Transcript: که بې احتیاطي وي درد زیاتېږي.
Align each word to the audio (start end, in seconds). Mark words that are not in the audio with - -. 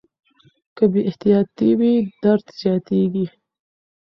که 0.75 0.83
بې 0.91 1.01
احتیاطي 1.09 1.69
وي 1.79 1.93
درد 2.23 2.45
زیاتېږي. 2.61 3.25